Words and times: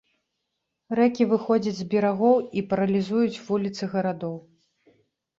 Рэкі 0.99 1.25
выходзяць 1.33 1.73
з 1.79 1.85
берагоў 1.91 2.37
і 2.61 2.63
паралізуюць 2.71 3.41
вуліцы 3.51 3.83
гарадоў. 3.93 4.33